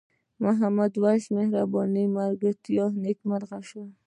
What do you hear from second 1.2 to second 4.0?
مهربان ملګرتیا نیکمرغه شوه.